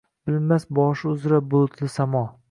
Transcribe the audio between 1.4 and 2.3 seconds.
bulutli samo